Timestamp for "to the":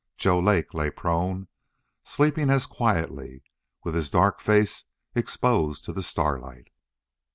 5.85-6.01